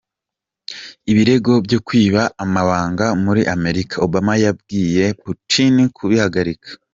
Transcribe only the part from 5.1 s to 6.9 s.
Putin kubihagarika.